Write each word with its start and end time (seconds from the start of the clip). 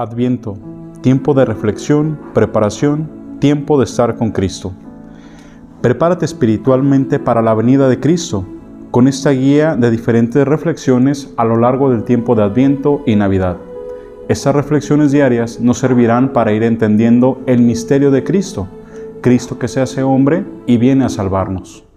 Adviento, 0.00 0.56
tiempo 1.00 1.34
de 1.34 1.44
reflexión, 1.44 2.20
preparación, 2.32 3.08
tiempo 3.40 3.78
de 3.78 3.84
estar 3.84 4.16
con 4.16 4.30
Cristo. 4.30 4.72
Prepárate 5.82 6.24
espiritualmente 6.24 7.18
para 7.18 7.42
la 7.42 7.52
venida 7.52 7.88
de 7.88 7.98
Cristo 7.98 8.46
con 8.92 9.08
esta 9.08 9.30
guía 9.30 9.74
de 9.74 9.90
diferentes 9.90 10.46
reflexiones 10.46 11.34
a 11.36 11.44
lo 11.44 11.56
largo 11.56 11.90
del 11.90 12.04
tiempo 12.04 12.36
de 12.36 12.44
Adviento 12.44 13.02
y 13.06 13.16
Navidad. 13.16 13.56
Estas 14.28 14.54
reflexiones 14.54 15.10
diarias 15.10 15.58
nos 15.58 15.78
servirán 15.78 16.32
para 16.32 16.52
ir 16.52 16.62
entendiendo 16.62 17.42
el 17.46 17.60
misterio 17.60 18.12
de 18.12 18.22
Cristo, 18.22 18.68
Cristo 19.20 19.58
que 19.58 19.66
se 19.66 19.80
hace 19.80 20.04
hombre 20.04 20.44
y 20.68 20.76
viene 20.76 21.06
a 21.06 21.08
salvarnos. 21.08 21.87